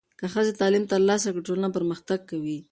که 0.19 0.25
ښځې 0.33 0.51
تعلیم 0.59 0.83
ترلاسه 0.91 1.27
کړي، 1.31 1.41
ټولنه 1.47 1.69
پرمختګ 1.77 2.19
کوي. 2.31 2.59